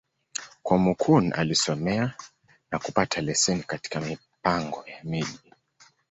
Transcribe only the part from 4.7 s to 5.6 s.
ya Miji.